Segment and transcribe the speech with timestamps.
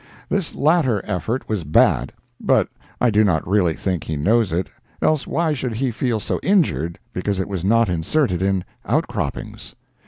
[0.29, 2.67] This latter effort was bad, but
[2.99, 4.67] I do not really think he knows it,
[4.99, 9.75] else why should he feel so injured because it was not inserted in "Outcroppings"?